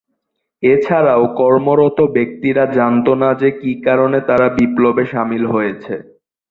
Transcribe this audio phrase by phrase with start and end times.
[0.63, 5.93] এছাড়াও কর্মরত ব্যক্তিরা জানতো না যে কি কারণে তারা বিপ্লবে সামিল হয়েছে।